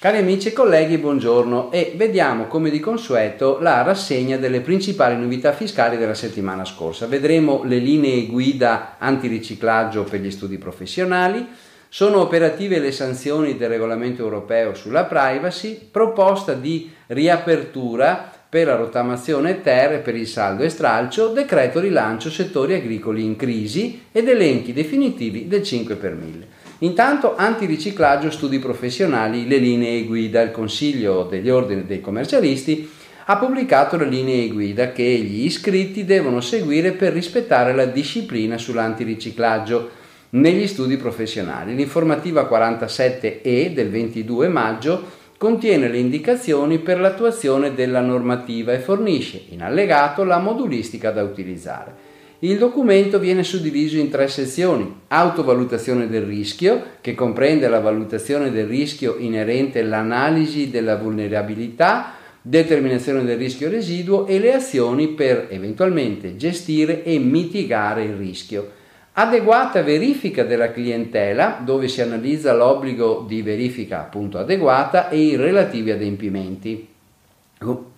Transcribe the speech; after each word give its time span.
Cari 0.00 0.18
amici 0.18 0.48
e 0.48 0.52
colleghi, 0.52 0.98
buongiorno 0.98 1.70
e 1.70 1.92
vediamo 1.94 2.48
come 2.48 2.68
di 2.68 2.80
consueto 2.80 3.60
la 3.60 3.82
rassegna 3.82 4.38
delle 4.38 4.60
principali 4.60 5.16
novità 5.16 5.52
fiscali 5.52 5.96
della 5.96 6.14
settimana 6.14 6.64
scorsa. 6.64 7.06
Vedremo 7.06 7.62
le 7.62 7.76
linee 7.76 8.26
guida 8.26 8.96
antiriciclaggio 8.98 10.02
per 10.02 10.18
gli 10.18 10.32
studi 10.32 10.58
professionali, 10.58 11.46
sono 11.88 12.20
operative 12.20 12.80
le 12.80 12.90
sanzioni 12.90 13.56
del 13.56 13.68
regolamento 13.68 14.22
europeo 14.22 14.74
sulla 14.74 15.04
privacy, 15.04 15.78
proposta 15.88 16.54
di 16.54 16.90
riapertura 17.06 18.32
per 18.52 18.66
la 18.66 18.76
rottamazione 18.76 19.62
ter 19.62 19.92
e 19.92 19.98
per 20.00 20.14
il 20.14 20.26
saldo 20.26 20.62
e 20.62 20.68
stralcio, 20.68 21.28
decreto 21.28 21.80
rilancio 21.80 22.28
settori 22.28 22.74
agricoli 22.74 23.24
in 23.24 23.34
crisi 23.34 24.02
ed 24.12 24.28
elenchi 24.28 24.74
definitivi 24.74 25.48
del 25.48 25.62
5 25.62 25.94
per 25.94 26.14
1000. 26.14 26.46
Intanto 26.80 27.34
antiriciclaggio 27.34 28.30
studi 28.30 28.58
professionali, 28.58 29.48
le 29.48 29.56
linee 29.56 30.04
guida, 30.04 30.42
il 30.42 30.50
Consiglio 30.50 31.22
degli 31.22 31.48
Ordini 31.48 31.86
dei 31.86 32.02
Commercialisti 32.02 32.90
ha 33.24 33.38
pubblicato 33.38 33.96
le 33.96 34.04
linee 34.04 34.48
guida 34.48 34.92
che 34.92 35.02
gli 35.02 35.46
iscritti 35.46 36.04
devono 36.04 36.42
seguire 36.42 36.92
per 36.92 37.14
rispettare 37.14 37.74
la 37.74 37.86
disciplina 37.86 38.58
sull'antiriciclaggio 38.58 39.88
negli 40.30 40.66
studi 40.66 40.98
professionali. 40.98 41.74
L'informativa 41.74 42.46
47E 42.46 43.72
del 43.72 43.88
22 43.88 44.48
maggio 44.48 45.20
contiene 45.42 45.88
le 45.88 45.98
indicazioni 45.98 46.78
per 46.78 47.00
l'attuazione 47.00 47.74
della 47.74 48.00
normativa 48.00 48.72
e 48.72 48.78
fornisce 48.78 49.42
in 49.48 49.60
allegato 49.60 50.22
la 50.22 50.38
modulistica 50.38 51.10
da 51.10 51.24
utilizzare. 51.24 51.92
Il 52.38 52.58
documento 52.58 53.18
viene 53.18 53.42
suddiviso 53.42 53.96
in 53.96 54.08
tre 54.08 54.28
sezioni. 54.28 55.00
Autovalutazione 55.08 56.06
del 56.06 56.22
rischio, 56.22 56.80
che 57.00 57.16
comprende 57.16 57.66
la 57.66 57.80
valutazione 57.80 58.52
del 58.52 58.66
rischio 58.66 59.16
inerente 59.18 59.80
all'analisi 59.80 60.70
della 60.70 60.94
vulnerabilità, 60.94 62.12
determinazione 62.40 63.24
del 63.24 63.36
rischio 63.36 63.68
residuo 63.68 64.28
e 64.28 64.38
le 64.38 64.54
azioni 64.54 65.08
per 65.08 65.48
eventualmente 65.50 66.36
gestire 66.36 67.02
e 67.02 67.18
mitigare 67.18 68.04
il 68.04 68.14
rischio. 68.14 68.80
Adeguata 69.14 69.82
verifica 69.82 70.42
della 70.42 70.72
clientela, 70.72 71.60
dove 71.62 71.86
si 71.86 72.00
analizza 72.00 72.54
l'obbligo 72.54 73.26
di 73.28 73.42
verifica 73.42 74.00
appunto 74.00 74.38
adeguata 74.38 75.10
e 75.10 75.18
i 75.18 75.36
relativi 75.36 75.90
adempimenti. 75.90 76.88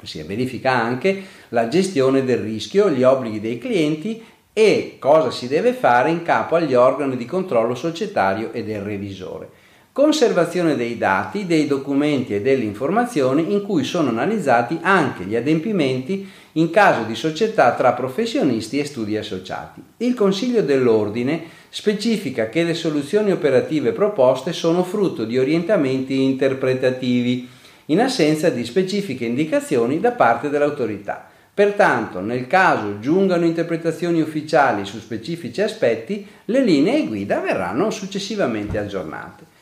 Si 0.02 0.20
verifica 0.22 0.72
anche 0.72 1.22
la 1.50 1.68
gestione 1.68 2.24
del 2.24 2.38
rischio, 2.38 2.90
gli 2.90 3.04
obblighi 3.04 3.40
dei 3.40 3.58
clienti 3.58 4.24
e 4.52 4.96
cosa 4.98 5.30
si 5.30 5.46
deve 5.46 5.72
fare 5.72 6.10
in 6.10 6.22
capo 6.22 6.56
agli 6.56 6.74
organi 6.74 7.16
di 7.16 7.26
controllo 7.26 7.76
societario 7.76 8.52
e 8.52 8.64
del 8.64 8.82
revisore. 8.82 9.48
Conservazione 9.94 10.74
dei 10.74 10.98
dati, 10.98 11.46
dei 11.46 11.68
documenti 11.68 12.34
e 12.34 12.40
delle 12.40 12.64
informazioni 12.64 13.52
in 13.52 13.62
cui 13.62 13.84
sono 13.84 14.08
analizzati 14.08 14.76
anche 14.82 15.22
gli 15.22 15.36
adempimenti 15.36 16.28
in 16.54 16.70
caso 16.70 17.04
di 17.04 17.14
società 17.14 17.74
tra 17.74 17.92
professionisti 17.92 18.80
e 18.80 18.86
studi 18.86 19.16
associati. 19.16 19.80
Il 19.98 20.14
Consiglio 20.14 20.62
dell'Ordine 20.62 21.44
specifica 21.68 22.48
che 22.48 22.64
le 22.64 22.74
soluzioni 22.74 23.30
operative 23.30 23.92
proposte 23.92 24.52
sono 24.52 24.82
frutto 24.82 25.24
di 25.24 25.38
orientamenti 25.38 26.22
interpretativi, 26.22 27.48
in 27.86 28.00
assenza 28.00 28.50
di 28.50 28.64
specifiche 28.64 29.24
indicazioni 29.24 30.00
da 30.00 30.10
parte 30.10 30.50
dell'autorità. 30.50 31.28
Pertanto, 31.54 32.18
nel 32.18 32.48
caso 32.48 32.98
giungano 32.98 33.44
interpretazioni 33.44 34.20
ufficiali 34.20 34.84
su 34.86 34.98
specifici 34.98 35.62
aspetti, 35.62 36.26
le 36.46 36.64
linee 36.64 37.06
guida 37.06 37.38
verranno 37.38 37.90
successivamente 37.90 38.76
aggiornate. 38.76 39.53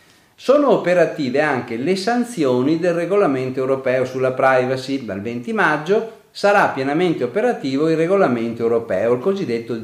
Sono 0.45 0.73
operative 0.73 1.41
anche 1.41 1.77
le 1.77 1.95
sanzioni 1.95 2.81
del 2.81 2.95
regolamento 2.95 3.61
europeo 3.61 4.05
sulla 4.05 4.33
privacy. 4.33 5.05
Dal 5.05 5.21
20 5.21 5.53
maggio 5.53 6.13
sarà 6.33 6.67
pienamente 6.71 7.23
operativo 7.23 7.89
il 7.89 7.97
regolamento 7.97 8.63
europeo, 8.63 9.13
il 9.13 9.21
cosiddetto 9.21 9.79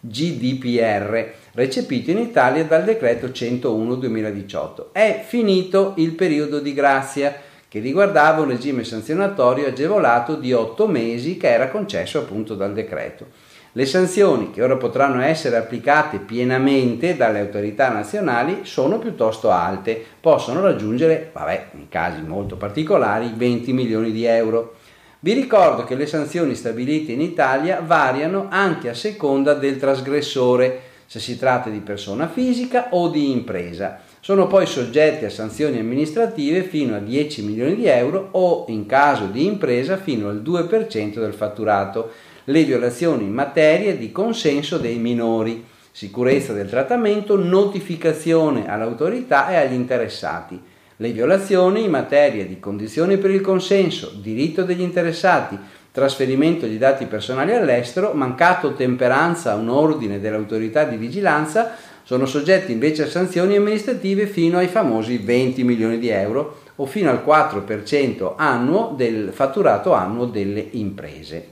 GDPR, 0.00 1.32
recepito 1.52 2.10
in 2.10 2.18
Italia 2.18 2.62
dal 2.66 2.84
decreto 2.84 3.28
101-2018. 3.28 4.92
È 4.92 5.24
finito 5.26 5.94
il 5.96 6.12
periodo 6.12 6.58
di 6.60 6.74
grazia 6.74 7.34
che 7.66 7.78
riguardava 7.78 8.42
un 8.42 8.48
regime 8.48 8.84
sanzionatorio 8.84 9.68
agevolato 9.68 10.34
di 10.34 10.52
otto 10.52 10.86
mesi 10.88 11.38
che 11.38 11.48
era 11.48 11.70
concesso 11.70 12.18
appunto 12.18 12.54
dal 12.54 12.74
decreto. 12.74 13.28
Le 13.74 13.86
sanzioni 13.86 14.50
che 14.50 14.62
ora 14.62 14.76
potranno 14.76 15.22
essere 15.22 15.56
applicate 15.56 16.18
pienamente 16.18 17.16
dalle 17.16 17.38
autorità 17.38 17.88
nazionali 17.88 18.60
sono 18.64 18.98
piuttosto 18.98 19.50
alte, 19.50 20.04
possono 20.20 20.60
raggiungere, 20.60 21.30
vabbè, 21.32 21.68
in 21.76 21.88
casi 21.88 22.20
molto 22.20 22.56
particolari, 22.56 23.32
20 23.34 23.72
milioni 23.72 24.12
di 24.12 24.26
euro. 24.26 24.74
Vi 25.20 25.32
ricordo 25.32 25.84
che 25.84 25.94
le 25.94 26.04
sanzioni 26.04 26.54
stabilite 26.54 27.12
in 27.12 27.22
Italia 27.22 27.80
variano 27.82 28.48
anche 28.50 28.90
a 28.90 28.94
seconda 28.94 29.54
del 29.54 29.78
trasgressore, 29.78 30.80
se 31.06 31.18
si 31.18 31.38
tratta 31.38 31.70
di 31.70 31.80
persona 31.80 32.28
fisica 32.28 32.88
o 32.90 33.08
di 33.08 33.30
impresa. 33.30 34.00
Sono 34.24 34.46
poi 34.46 34.66
soggetti 34.66 35.24
a 35.24 35.30
sanzioni 35.30 35.80
amministrative 35.80 36.62
fino 36.62 36.94
a 36.94 37.00
10 37.00 37.42
milioni 37.42 37.74
di 37.74 37.86
euro 37.86 38.28
o, 38.30 38.66
in 38.68 38.86
caso 38.86 39.24
di 39.24 39.44
impresa, 39.44 39.96
fino 39.96 40.28
al 40.28 40.40
2% 40.42 41.18
del 41.18 41.34
fatturato, 41.34 42.12
le 42.44 42.62
violazioni 42.62 43.24
in 43.24 43.32
materia 43.32 43.96
di 43.96 44.12
consenso 44.12 44.78
dei 44.78 44.98
minori, 44.98 45.64
sicurezza 45.90 46.52
del 46.52 46.68
trattamento, 46.68 47.36
notificazione 47.36 48.70
all'autorità 48.70 49.50
e 49.50 49.56
agli 49.56 49.74
interessati, 49.74 50.56
le 50.98 51.10
violazioni 51.10 51.82
in 51.82 51.90
materia 51.90 52.46
di 52.46 52.60
condizioni 52.60 53.16
per 53.18 53.32
il 53.32 53.40
consenso, 53.40 54.12
diritto 54.14 54.62
degli 54.62 54.82
interessati, 54.82 55.58
trasferimento 55.90 56.66
di 56.66 56.78
dati 56.78 57.06
personali 57.06 57.52
all'estero, 57.52 58.12
mancato 58.12 58.74
temperanza 58.74 59.50
a 59.50 59.56
un 59.56 59.68
ordine 59.68 60.20
dell'autorità 60.20 60.84
di 60.84 60.96
vigilanza, 60.96 61.74
sono 62.02 62.26
soggetti 62.26 62.72
invece 62.72 63.04
a 63.04 63.08
sanzioni 63.08 63.56
amministrative 63.56 64.26
fino 64.26 64.58
ai 64.58 64.68
famosi 64.68 65.18
20 65.18 65.62
milioni 65.64 65.98
di 65.98 66.08
euro 66.08 66.60
o 66.76 66.86
fino 66.86 67.10
al 67.10 67.22
4% 67.24 68.34
annuo 68.36 68.94
del 68.96 69.30
fatturato 69.32 69.92
annuo 69.92 70.26
delle 70.26 70.66
imprese. 70.72 71.50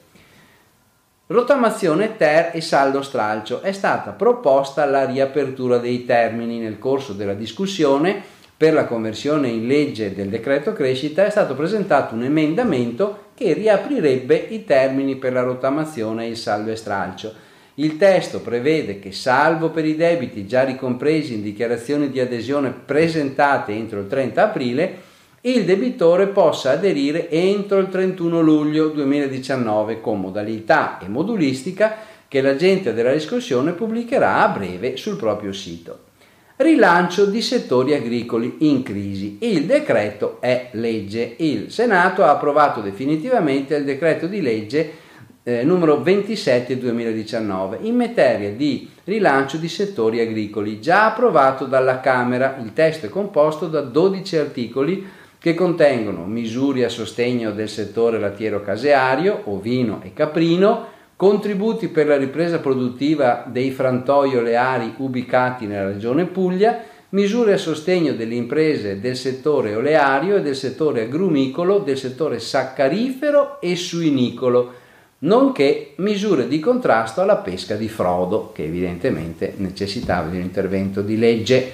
Rottamazione 1.27 2.17
ter 2.17 2.51
e 2.53 2.61
saldo 2.61 3.03
stralcio. 3.03 3.61
È 3.61 3.71
stata 3.71 4.11
proposta 4.11 4.85
la 4.85 5.05
riapertura 5.05 5.79
dei 5.79 6.05
termini 6.05 6.59
nel 6.59 6.79
corso 6.79 7.13
della 7.13 7.35
discussione 7.35 8.21
per 8.57 8.75
la 8.75 8.85
conversione 8.85 9.49
in 9.49 9.67
legge 9.67 10.13
del 10.13 10.29
decreto 10.29 10.75
crescita 10.75 11.25
è 11.25 11.31
stato 11.31 11.55
presentato 11.55 12.15
un 12.15 12.25
emendamento 12.25 13.29
che 13.35 13.55
riaprirebbe 13.55 14.37
i 14.37 14.67
termini 14.67 15.17
per 15.17 15.33
la 15.33 15.41
rottamazione 15.41 16.27
e 16.27 16.29
il 16.29 16.37
saldo 16.37 16.71
e 16.71 16.77
stralcio 16.77 17.33
il 17.81 17.97
testo 17.97 18.41
prevede 18.41 18.99
che, 18.99 19.11
salvo 19.11 19.71
per 19.71 19.87
i 19.87 19.97
debiti 19.97 20.47
già 20.47 20.65
ricompresi 20.65 21.35
in 21.35 21.43
dichiarazioni 21.43 22.11
di 22.11 22.21
adesione 22.21 22.71
presentate 22.71 23.73
entro 23.73 24.01
il 24.01 24.07
30 24.07 24.43
aprile, 24.43 25.09
il 25.43 25.65
debitore 25.65 26.27
possa 26.27 26.73
aderire 26.73 27.31
entro 27.31 27.79
il 27.79 27.89
31 27.89 28.43
luglio 28.43 28.89
2019 28.89 30.03
con 30.03 30.21
modalità 30.21 30.99
e 30.99 31.09
modulistica 31.09 31.97
che 32.29 32.43
l'agente 32.43 32.93
della 32.93 33.13
riscossione 33.13 33.73
pubblicherà 33.73 34.43
a 34.43 34.49
breve 34.49 34.99
sul 34.99 35.17
proprio 35.17 35.53
sito. 35.53 36.09
Rilancio 36.57 37.25
di 37.25 37.41
settori 37.41 37.95
agricoli 37.95 38.57
in 38.59 38.83
crisi. 38.83 39.39
Il 39.41 39.65
decreto 39.65 40.37
è 40.41 40.69
legge. 40.73 41.37
Il 41.39 41.73
Senato 41.73 42.23
ha 42.23 42.31
approvato 42.31 42.83
definitivamente 42.83 43.75
il 43.75 43.85
decreto 43.85 44.27
di 44.27 44.43
legge 44.43 45.09
eh, 45.43 45.65
numero 45.65 46.03
27 46.03 46.77
2019 46.79 47.79
in 47.83 47.97
materia 47.97 48.51
di 48.51 48.89
rilancio 49.05 49.57
di 49.57 49.69
settori 49.69 50.21
agricoli, 50.21 50.81
già 50.81 51.07
approvato 51.07 51.65
dalla 51.65 52.01
Camera. 52.01 52.59
Il 52.63 52.73
testo 52.73 53.07
è 53.07 53.09
composto 53.09 53.67
da 53.67 53.81
12 53.81 54.37
articoli 54.37 55.07
che 55.39 55.55
contengono 55.55 56.27
misure 56.27 56.85
a 56.85 56.91
sostegno 56.91 57.53
del 57.53 57.71
settore 57.71 58.19
lattiero-caseario, 58.19 59.43
ovino 59.45 60.01
e 60.05 60.13
caprino, 60.13 60.99
contributi 61.17 61.89
per 61.89 62.07
la 62.07 62.17
ripresa 62.17 62.61
produttiva 62.61 63.45
dei 63.47 63.71
frantoi 63.71 64.37
oleari 64.37 64.95
ubicati 64.99 65.67
nella 65.67 65.89
regione 65.89 66.27
Puglia, 66.27 66.83
misure 67.11 67.55
a 67.55 67.59
sostegno 67.59 68.13
delle 68.13 68.35
imprese 68.35 69.01
del 69.01 69.17
settore 69.17 69.75
oleario 69.75 70.37
e 70.37 70.43
del 70.43 70.55
settore 70.55 71.03
agrumicolo, 71.03 71.79
del 71.79 71.97
settore 71.97 72.39
saccarifero 72.39 73.61
e 73.61 73.77
suinicolo, 73.77 74.73
nonché 75.21 75.93
misure 75.97 76.49
di 76.49 76.61
contrasto 76.61 77.21
alla 77.21 77.37
pesca 77.37 77.75
di 77.75 77.89
frodo, 77.89 78.53
che 78.55 78.65
evidentemente 78.65 79.55
necessitava 79.57 80.29
di 80.29 80.37
un 80.37 80.43
intervento 80.43 81.03
di 81.03 81.19
legge. 81.19 81.73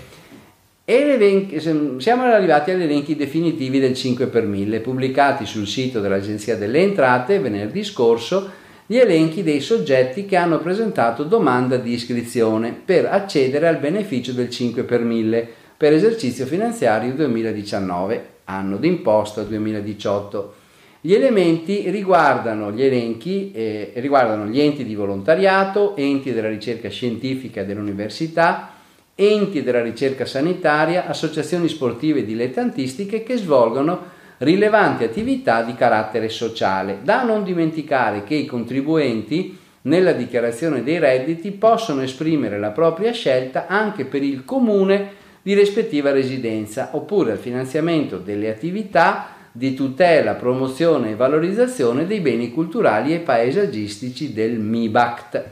Siamo 0.85 2.23
arrivati 2.23 2.71
agli 2.71 2.83
elenchi 2.83 3.17
definitivi 3.17 3.81
del 3.81 3.95
5 3.95 4.27
per 4.27 4.45
1000, 4.45 4.81
pubblicati 4.81 5.45
sul 5.45 5.67
sito 5.67 6.01
dell'Agenzia 6.01 6.57
delle 6.57 6.79
Entrate 6.81 7.41
venerdì 7.41 7.83
scorso 7.83 8.65
gli 8.87 8.99
elenchi 8.99 9.43
dei 9.43 9.61
soggetti 9.61 10.27
che 10.27 10.37
hanno 10.37 10.61
presentato 10.61 11.25
domanda 11.25 11.77
di 11.77 11.93
iscrizione 11.93 12.73
per 12.73 13.07
accedere 13.07 13.67
al 13.67 13.79
beneficio 13.79 14.31
del 14.31 14.49
5 14.49 14.85
per 14.85 15.01
1000 15.01 15.49
per 15.77 15.93
esercizio 15.93 16.47
finanziario 16.47 17.13
2019, 17.13 18.29
anno 18.45 18.77
d'imposta 18.77 19.43
2018. 19.43 20.56
Gli 21.07 21.15
elementi 21.15 21.89
riguardano 21.89 22.73
gli 22.73 22.83
elenchi, 22.83 23.53
eh, 23.53 23.93
riguardano 23.95 24.47
gli 24.47 24.59
enti 24.59 24.85
di 24.85 24.97
volontariato, 24.97 25.95
enti 25.95 26.33
della 26.33 26.49
ricerca 26.49 26.89
scientifica 26.89 27.63
dell'università, 27.63 28.73
enti 29.15 29.63
della 29.63 29.83
ricerca 29.83 30.25
sanitaria, 30.25 31.07
associazioni 31.07 31.69
sportive 31.69 32.25
dilettantistiche 32.25 33.23
che 33.23 33.37
svolgono 33.37 34.15
rilevanti 34.39 35.05
attività 35.05 35.63
di 35.63 35.77
carattere 35.77 36.29
sociale. 36.29 36.99
Da 37.05 37.23
non 37.23 37.45
dimenticare 37.45 38.25
che 38.25 38.35
i 38.35 38.45
contribuenti 38.45 39.57
nella 39.83 40.11
dichiarazione 40.11 40.83
dei 40.83 40.99
redditi 40.99 41.53
possono 41.53 42.03
esprimere 42.03 42.59
la 42.59 42.71
propria 42.71 43.13
scelta 43.13 43.69
anche 43.69 44.07
per 44.07 44.25
il 44.25 44.45
comune 44.45 45.11
di 45.41 45.55
rispettiva 45.55 46.11
residenza 46.11 46.89
oppure 46.95 47.31
al 47.31 47.39
finanziamento 47.39 48.19
delle 48.19 48.49
attività 48.49 49.36
di 49.57 49.73
tutela, 49.73 50.35
promozione 50.35 51.11
e 51.11 51.15
valorizzazione 51.15 52.07
dei 52.07 52.21
beni 52.21 52.53
culturali 52.53 53.15
e 53.15 53.21
paesaggistici 53.21 54.35
del 54.35 54.59
MIBACT. 54.59 55.45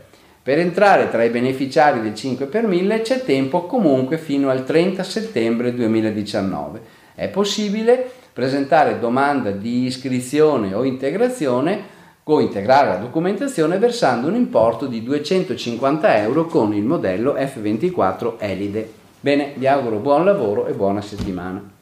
Per 0.42 0.58
entrare 0.58 1.08
tra 1.08 1.24
i 1.24 1.30
beneficiari 1.30 2.02
del 2.02 2.14
5 2.14 2.44
per 2.44 2.66
1000 2.66 3.00
c'è 3.00 3.24
tempo 3.24 3.62
comunque 3.62 4.18
fino 4.18 4.50
al 4.50 4.64
30 4.64 5.02
settembre 5.02 5.74
2019. 5.74 6.80
È 7.14 7.28
possibile 7.28 8.10
presentare 8.30 8.98
domanda 8.98 9.50
di 9.52 9.84
iscrizione 9.84 10.74
o 10.74 10.84
integrazione 10.84 11.92
o 12.24 12.40
integrare 12.40 12.88
la 12.88 12.96
documentazione 12.96 13.78
versando 13.78 14.28
un 14.28 14.34
importo 14.34 14.84
di 14.84 15.02
250 15.02 16.18
euro 16.18 16.44
con 16.44 16.74
il 16.74 16.84
modello 16.84 17.36
F24 17.36 18.34
Elide. 18.36 18.92
Bene, 19.18 19.52
vi 19.56 19.66
auguro 19.66 19.96
buon 19.96 20.26
lavoro 20.26 20.66
e 20.66 20.74
buona 20.74 21.00
settimana. 21.00 21.73